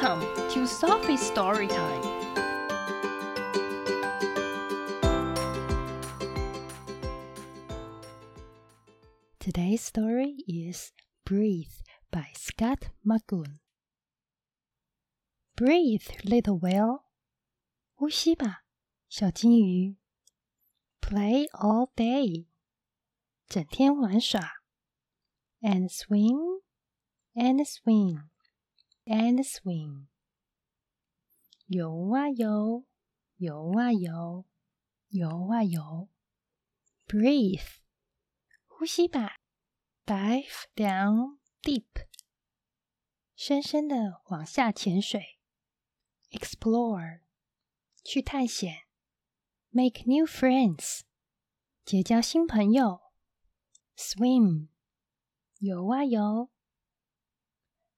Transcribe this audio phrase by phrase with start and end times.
[0.00, 2.02] Welcome to Sophie's Story Time.
[9.38, 10.92] Today's story is
[11.26, 11.76] Breathe
[12.10, 13.58] by Scott Magoon.
[15.56, 17.04] Breathe, little whale.
[17.96, 18.64] 呼吸吧，
[19.10, 19.98] 小金鱼。
[21.02, 22.46] Play all day.
[23.46, 24.40] 整天玩耍。
[25.60, 26.62] And swim,
[27.34, 28.29] and swim,
[29.11, 30.07] And swim.
[31.67, 32.85] 游啊游，
[33.35, 34.45] 游啊游，
[35.09, 36.07] 游啊游。
[37.07, 37.81] Breathe.
[38.67, 39.35] 呼吸吧
[40.05, 42.07] ，dive down deep，
[43.35, 45.39] 深深的往下潜水
[46.31, 47.19] ，explore，
[48.03, 48.87] 去探险
[49.69, 51.01] ，make new friends，
[51.83, 53.01] 结交新朋友
[53.95, 54.69] ，swim，
[55.59, 56.49] 游啊游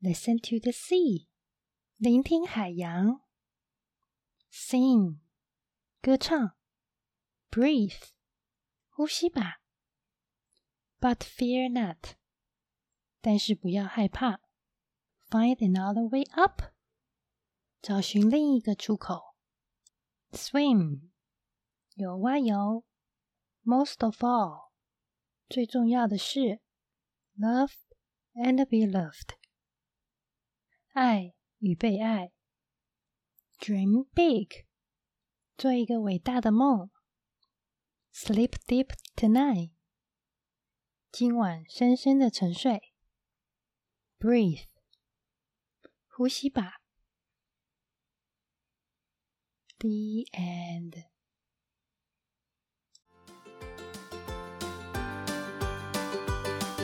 [0.00, 1.28] ，listen to the sea，
[1.96, 3.22] 聆听海洋，
[4.50, 5.18] sing，
[6.00, 6.56] 歌唱，
[7.50, 8.10] breathe，
[8.88, 9.62] 呼吸吧。
[11.00, 12.16] But fear not，
[13.20, 14.40] 但是不要害怕。
[15.28, 16.62] Find another way up，
[17.80, 19.34] 找寻另一个出口。
[20.32, 21.10] Swim，
[21.94, 22.84] 游啊游。
[23.64, 24.70] Most of all，
[25.48, 26.60] 最重要的是，
[27.38, 27.72] love
[28.34, 29.36] and be loved，
[30.96, 32.32] 爱与被爱。
[33.58, 34.66] Dream big，
[35.56, 36.90] 做一个伟大的梦。
[38.12, 39.72] Sleep deep tonight。
[41.10, 42.92] 今晚深深的沉睡，
[44.18, 44.66] breathe，
[46.08, 46.80] 呼吸吧。
[49.78, 51.04] The end.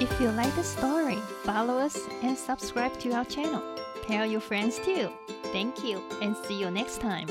[0.00, 3.71] If you like the story, follow us and subscribe to our channel.
[4.03, 5.09] Tell your friends too.
[5.53, 7.27] Thank you and see you next time.